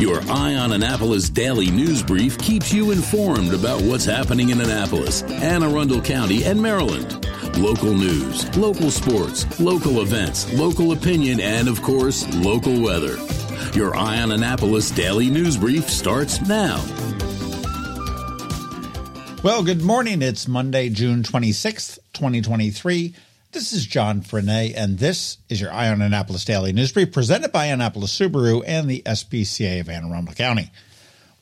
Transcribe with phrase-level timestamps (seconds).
[0.00, 5.22] Your Eye on Annapolis daily news brief keeps you informed about what's happening in Annapolis,
[5.24, 7.26] Anne Arundel County, and Maryland.
[7.58, 13.18] Local news, local sports, local events, local opinion, and of course, local weather.
[13.74, 16.82] Your Eye on Annapolis daily news brief starts now.
[19.42, 20.22] Well, good morning.
[20.22, 23.14] It's Monday, June 26th, 2023.
[23.52, 27.50] This is John Frenaye, and this is your Eye on Annapolis Daily News Brief presented
[27.50, 30.70] by Annapolis Subaru and the SPCA of Anne Arundel County.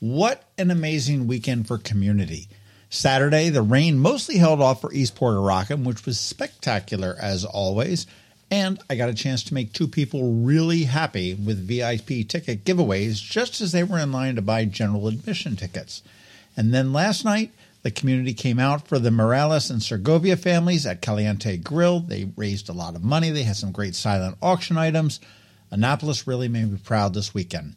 [0.00, 2.48] What an amazing weekend for community.
[2.88, 8.06] Saturday, the rain mostly held off for Eastport A-Rockin', which was spectacular as always.
[8.50, 13.22] And I got a chance to make two people really happy with VIP ticket giveaways
[13.22, 16.02] just as they were in line to buy general admission tickets.
[16.56, 17.52] And then last night,
[17.88, 22.00] the community came out for the Morales and Segovia families at Caliente Grill.
[22.00, 23.30] They raised a lot of money.
[23.30, 25.20] They had some great silent auction items.
[25.70, 27.76] Annapolis really made me proud this weekend.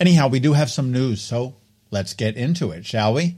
[0.00, 1.54] Anyhow, we do have some news, so
[1.92, 3.36] let's get into it, shall we?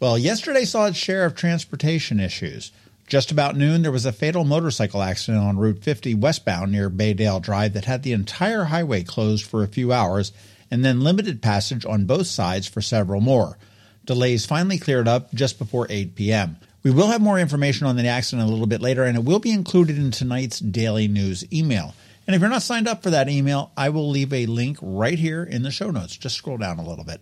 [0.00, 2.72] Well, yesterday saw its share of transportation issues.
[3.06, 7.42] Just about noon, there was a fatal motorcycle accident on Route 50 westbound near Baydale
[7.42, 10.32] Drive that had the entire highway closed for a few hours
[10.70, 13.58] and then limited passage on both sides for several more.
[14.04, 16.56] Delays finally cleared up just before 8 p.m.
[16.82, 19.38] We will have more information on the accident a little bit later, and it will
[19.38, 21.94] be included in tonight's daily news email.
[22.26, 25.18] And if you're not signed up for that email, I will leave a link right
[25.18, 26.16] here in the show notes.
[26.16, 27.20] Just scroll down a little bit.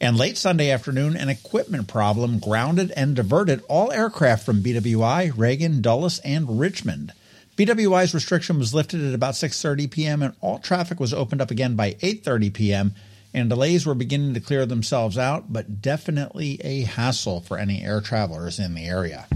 [0.00, 5.80] And late Sunday afternoon, an equipment problem grounded and diverted all aircraft from BWI, Reagan,
[5.82, 7.12] Dulles, and Richmond.
[7.56, 10.22] BWI's restriction was lifted at about 6:30 p.m.
[10.22, 12.94] and all traffic was opened up again by 8:30 p.m
[13.34, 18.00] and delays were beginning to clear themselves out, but definitely a hassle for any air
[18.00, 19.26] travelers in the area.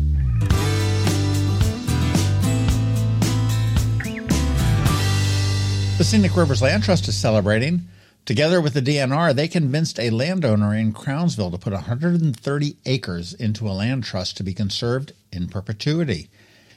[5.99, 7.89] The Scenic Rivers Land Trust is celebrating.
[8.27, 13.67] Together with the DNR, they convinced a landowner in Crownsville to put 130 acres into
[13.67, 16.29] a land trust to be conserved in perpetuity.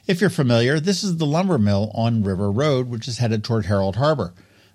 [0.06, 3.66] If you're familiar, this is the lumber mill on River Road, which is headed toward
[3.66, 4.32] Herald Harbor.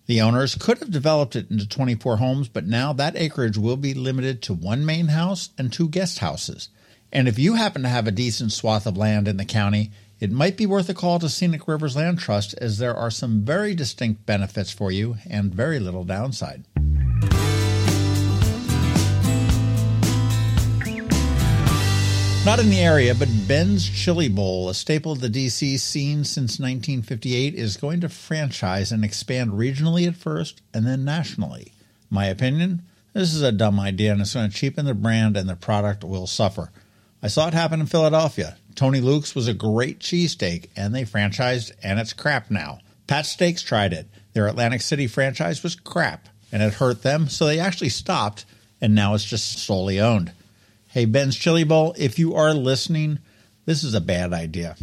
[0.08, 3.94] The owners could have developed it into 24 homes, but now that acreage will be
[3.94, 6.70] limited to one main house and two guest houses.
[7.12, 10.32] And if you happen to have a decent swath of land in the county, it
[10.32, 13.74] might be worth a call to Scenic Rivers Land Trust as there are some very
[13.74, 16.66] distinct benefits for you and very little downside.
[22.46, 26.60] Not in the area, but Ben's Chili Bowl, a staple of the DC scene since
[26.60, 31.74] 1958, is going to franchise and expand regionally at first and then nationally.
[32.12, 32.84] My opinion?
[33.14, 36.04] This is a dumb idea and it's going to cheapen the brand and the product
[36.04, 36.72] will suffer.
[37.24, 38.58] I saw it happen in Philadelphia.
[38.76, 42.78] Tony Luke's was a great cheesesteak and they franchised and it's crap now.
[43.08, 44.08] Pat's Steaks tried it.
[44.34, 48.46] Their Atlantic City franchise was crap and it hurt them, so they actually stopped
[48.80, 50.32] and now it's just solely owned.
[50.96, 53.20] Hey, Ben's Chili Bowl, if you are listening,
[53.66, 54.78] this is a bad idea.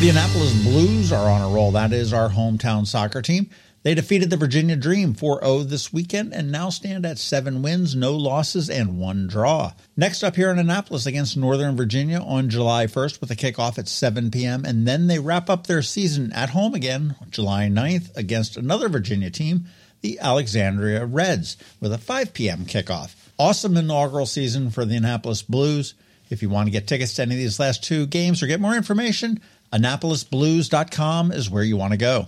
[0.00, 1.72] The Annapolis Blues are on a roll.
[1.72, 3.48] That is our hometown soccer team.
[3.84, 7.96] They defeated the Virginia Dream 4 0 this weekend and now stand at seven wins,
[7.96, 9.72] no losses, and one draw.
[9.96, 13.88] Next up here in Annapolis against Northern Virginia on July 1st with a kickoff at
[13.88, 14.66] 7 p.m.
[14.66, 19.30] And then they wrap up their season at home again July 9th against another Virginia
[19.30, 19.64] team
[20.00, 22.64] the Alexandria Reds with a 5 p.m.
[22.64, 23.14] kickoff.
[23.38, 25.94] Awesome inaugural season for the Annapolis Blues.
[26.28, 28.60] If you want to get tickets to any of these last two games or get
[28.60, 29.40] more information,
[29.72, 32.26] AnnapolisBlues.com is where you want to go.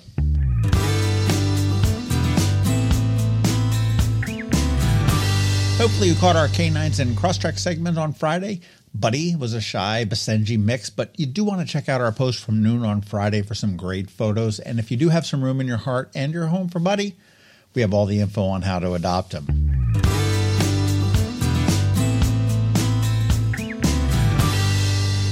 [5.78, 8.60] Hopefully, you caught our Canines and Crosstrek segment on Friday.
[8.94, 12.44] Buddy was a shy Basenji mix, but you do want to check out our post
[12.44, 14.60] from noon on Friday for some great photos.
[14.60, 17.16] And if you do have some room in your heart and your home for Buddy,
[17.74, 19.62] we have all the info on how to adopt them.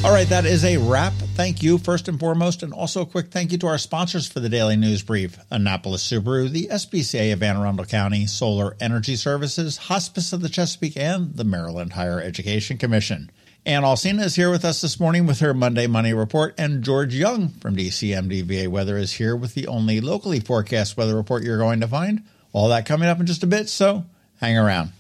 [0.02, 1.12] All right, that is a wrap.
[1.12, 4.40] Thank you, first and foremost, and also a quick thank you to our sponsors for
[4.40, 9.76] the Daily News Brief Annapolis Subaru, the SPCA of Anne Arundel County, Solar Energy Services,
[9.76, 13.30] Hospice of the Chesapeake, and the Maryland Higher Education Commission.
[13.66, 17.14] Ann Alsina is here with us this morning with her Monday Money Report, and George
[17.14, 21.80] Young from DCMDVA Weather is here with the only locally forecast weather report you're going
[21.80, 22.22] to find.
[22.54, 24.06] All that coming up in just a bit, so
[24.40, 24.92] hang around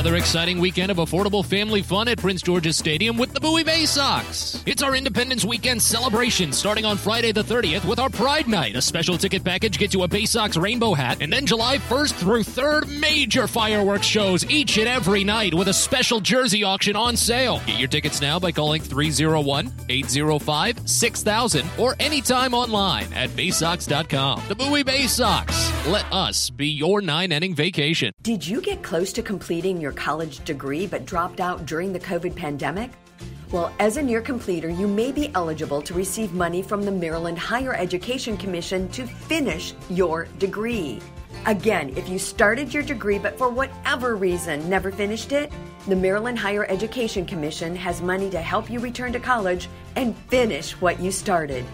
[0.00, 3.84] Another exciting weekend of affordable family fun at Prince George's Stadium with the Bowie Bay
[3.84, 4.62] Sox.
[4.64, 8.76] It's our Independence Weekend celebration starting on Friday the 30th with our Pride Night.
[8.76, 12.14] A special ticket package gets you a Bay Sox rainbow hat, and then July 1st
[12.14, 17.14] through 3rd, major fireworks shows each and every night with a special jersey auction on
[17.14, 17.60] sale.
[17.66, 24.44] Get your tickets now by calling 301 805 6000 or anytime online at baysox.com.
[24.48, 25.70] The Bowie Bay Sox.
[25.86, 28.12] Let us be your nine inning vacation.
[28.22, 32.36] Did you get close to completing your college degree but dropped out during the COVID
[32.36, 32.92] pandemic?
[33.50, 37.36] Well, as a near completer, you may be eligible to receive money from the Maryland
[37.36, 41.00] Higher Education Commission to finish your degree.
[41.46, 45.50] Again, if you started your degree but for whatever reason never finished it,
[45.88, 50.70] the Maryland Higher Education Commission has money to help you return to college and finish
[50.80, 51.64] what you started.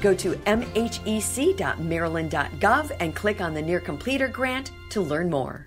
[0.00, 5.66] Go to mhec.maryland.gov and click on the Near Completer grant to learn more.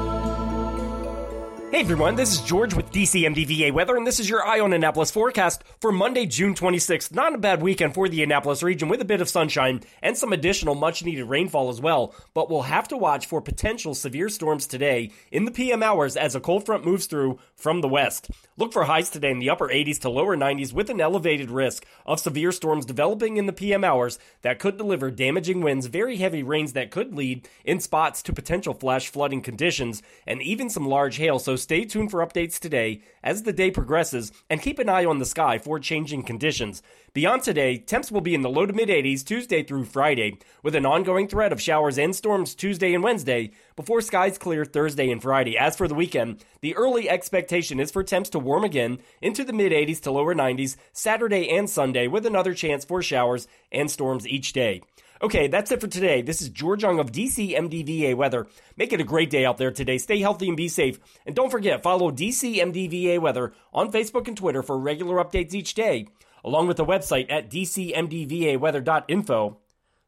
[1.81, 5.09] Hey everyone, this is George with DCMDVA Weather, and this is your Eye on Annapolis
[5.09, 7.11] forecast for Monday, June 26th.
[7.11, 10.31] Not a bad weekend for the Annapolis region with a bit of sunshine and some
[10.31, 14.67] additional much needed rainfall as well, but we'll have to watch for potential severe storms
[14.67, 18.29] today in the PM hours as a cold front moves through from the west.
[18.57, 21.83] Look for highs today in the upper 80s to lower 90s with an elevated risk
[22.05, 26.43] of severe storms developing in the PM hours that could deliver damaging winds, very heavy
[26.43, 31.17] rains that could lead in spots to potential flash flooding conditions, and even some large
[31.17, 31.39] hail.
[31.39, 35.19] So stay tuned for updates today as the day progresses and keep an eye on
[35.19, 36.83] the sky for changing conditions.
[37.13, 40.75] Beyond today, temps will be in the low to mid 80s Tuesday through Friday, with
[40.75, 45.21] an ongoing threat of showers and storms Tuesday and Wednesday before skies clear Thursday and
[45.21, 45.57] Friday.
[45.57, 49.53] As for the weekend, the early expectation is for temps to warm again into the
[49.53, 54.27] mid 80s to lower 90s Saturday and Sunday, with another chance for showers and storms
[54.27, 54.81] each day.
[55.23, 56.23] Okay, that's it for today.
[56.23, 58.47] This is George Young of DC MDVA Weather.
[58.75, 59.99] Make it a great day out there today.
[59.99, 60.99] Stay healthy and be safe.
[61.27, 65.75] And don't forget, follow DC MDVA Weather on Facebook and Twitter for regular updates each
[65.75, 66.07] day,
[66.43, 69.57] along with the website at dcmdvaweather.info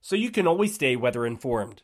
[0.01, 1.83] so you can always stay weather informed.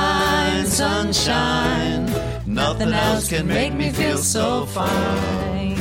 [0.71, 2.05] sunshine,
[2.45, 5.77] nothing else can make me feel so fine.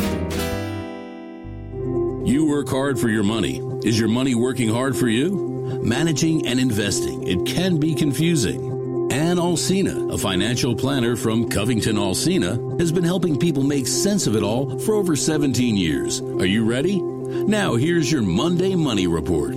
[2.26, 3.60] You work hard for your money.
[3.84, 5.80] Is your money working hard for you?
[5.82, 8.68] Managing and investing, it can be confusing.
[9.12, 14.36] Ann Alsina, a financial planner from Covington Alsina, has been helping people make sense of
[14.36, 16.20] it all for over 17 years.
[16.20, 17.00] Are you ready?
[17.00, 19.56] Now, here's your Monday Money Report.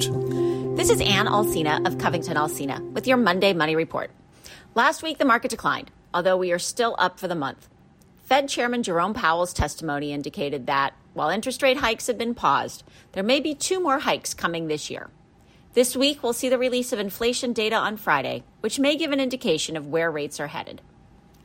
[0.77, 4.11] This is Ann Alsina of Covington Alsina with your Monday Money Report.
[4.75, 7.69] Last week, the market declined, although we are still up for the month.
[8.23, 13.21] Fed Chairman Jerome Powell's testimony indicated that, while interest rate hikes have been paused, there
[13.21, 15.11] may be two more hikes coming this year.
[15.73, 19.19] This week, we'll see the release of inflation data on Friday, which may give an
[19.19, 20.81] indication of where rates are headed.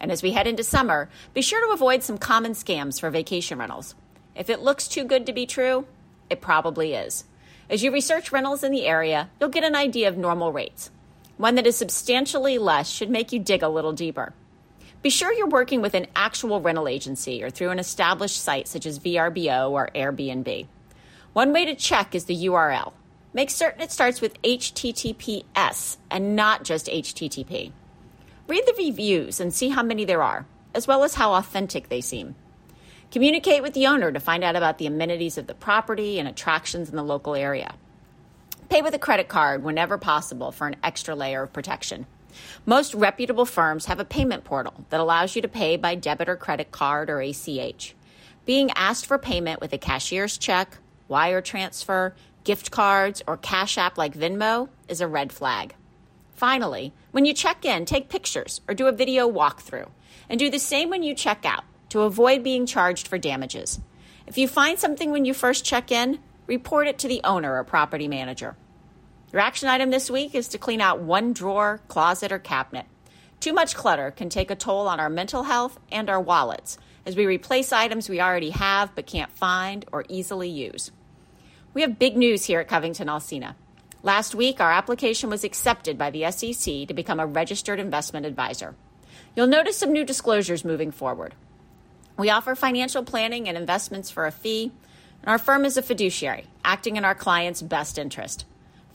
[0.00, 3.58] And as we head into summer, be sure to avoid some common scams for vacation
[3.58, 3.94] rentals.
[4.34, 5.86] If it looks too good to be true,
[6.30, 7.24] it probably is.
[7.68, 10.90] As you research rentals in the area, you'll get an idea of normal rates.
[11.38, 14.34] One that is substantially less should make you dig a little deeper.
[15.02, 18.84] Be sure you're working with an actual rental agency or through an established site such
[18.84, 20.66] as VRBO or Airbnb.
[21.34, 22.92] One way to check is the URL.
[23.32, 27.70] Make certain it starts with HTTPS and not just HTTP.
[28.48, 32.00] Read the reviews and see how many there are, as well as how authentic they
[32.00, 32.34] seem.
[33.12, 36.90] Communicate with the owner to find out about the amenities of the property and attractions
[36.90, 37.76] in the local area.
[38.68, 42.06] Pay with a credit card whenever possible for an extra layer of protection.
[42.66, 46.36] Most reputable firms have a payment portal that allows you to pay by debit or
[46.36, 47.94] credit card or ACH.
[48.44, 50.76] Being asked for payment with a cashier's check,
[51.08, 55.74] wire transfer, gift cards, or Cash App like Venmo is a red flag.
[56.34, 59.88] Finally, when you check in, take pictures or do a video walkthrough.
[60.28, 63.80] And do the same when you check out to avoid being charged for damages.
[64.26, 66.18] If you find something when you first check in,
[66.48, 68.56] report it to the owner or property manager.
[69.32, 72.86] Your action item this week is to clean out one drawer, closet, or cabinet.
[73.38, 77.14] Too much clutter can take a toll on our mental health and our wallets as
[77.14, 80.90] we replace items we already have but can't find or easily use.
[81.74, 83.54] We have big news here at Covington Alsina.
[84.02, 88.74] Last week, our application was accepted by the SEC to become a registered investment advisor.
[89.36, 91.34] You'll notice some new disclosures moving forward.
[92.16, 94.72] We offer financial planning and investments for a fee,
[95.22, 98.44] and our firm is a fiduciary, acting in our client's best interest.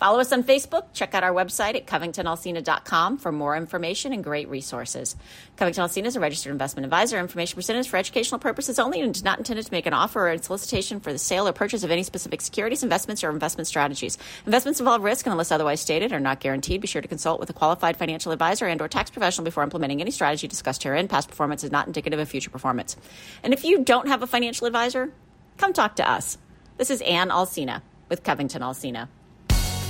[0.04, 0.88] Follow us on Facebook.
[0.92, 5.16] Check out our website at covingtonalsina.com for more information and great resources.
[5.56, 7.18] Covington Alsina is a registered investment advisor.
[7.20, 10.28] Information presented is for educational purposes only and is not intended to make an offer
[10.28, 13.66] or a solicitation for the sale or purchase of any specific securities, investments, or investment
[13.66, 14.18] strategies.
[14.46, 16.82] Investments involve risk and unless otherwise stated are not guaranteed.
[16.82, 20.02] Be sure to consult with a qualified financial advisor and or tax professional before implementing
[20.02, 21.08] any strategy discussed herein.
[21.08, 22.98] Past performance is not indicative of future performance.
[23.42, 25.14] And if you don't have a financial advisor,
[25.58, 26.38] come talk to us.
[26.78, 29.08] This is Ann Alsina with Covington Alsina.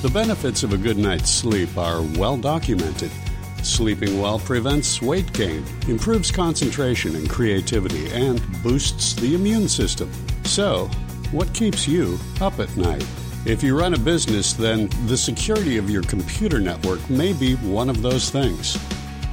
[0.01, 3.11] The benefits of a good night's sleep are well documented.
[3.63, 10.11] Sleeping well prevents weight gain, improves concentration and creativity, and boosts the immune system.
[10.43, 10.89] So,
[11.31, 13.07] what keeps you up at night?
[13.45, 17.89] If you run a business, then the security of your computer network may be one
[17.89, 18.77] of those things.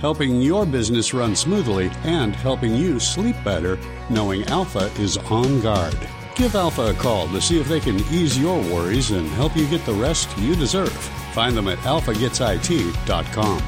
[0.00, 3.78] helping your business run smoothly and helping you sleep better
[4.10, 5.98] knowing Alpha is on guard.
[6.34, 9.66] Give Alpha a call to see if they can ease your worries and help you
[9.68, 10.92] get the rest you deserve.
[11.32, 13.62] Find them at alphagetsit.com.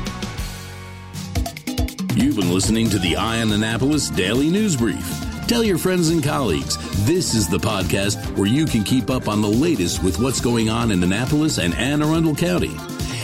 [2.14, 5.24] You've been listening to the Eye on Annapolis Daily News Brief.
[5.46, 9.40] Tell your friends and colleagues this is the podcast where you can keep up on
[9.40, 12.76] the latest with what's going on in Annapolis and Anne Arundel County.